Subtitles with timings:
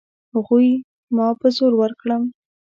[0.33, 0.69] هغوی
[1.15, 2.23] ما په زور ورکړم.